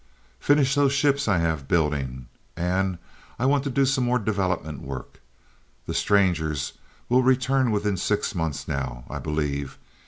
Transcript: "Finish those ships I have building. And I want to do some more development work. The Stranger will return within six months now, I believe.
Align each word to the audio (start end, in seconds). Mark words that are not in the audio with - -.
"Finish 0.39 0.73
those 0.73 0.93
ships 0.93 1.27
I 1.27 1.37
have 1.37 1.67
building. 1.67 2.25
And 2.57 2.97
I 3.37 3.45
want 3.45 3.63
to 3.65 3.69
do 3.69 3.85
some 3.85 4.03
more 4.03 4.17
development 4.17 4.81
work. 4.81 5.19
The 5.85 5.93
Stranger 5.93 6.55
will 7.07 7.21
return 7.21 7.69
within 7.69 7.97
six 7.97 8.33
months 8.33 8.67
now, 8.67 9.03
I 9.11 9.19
believe. 9.19 9.77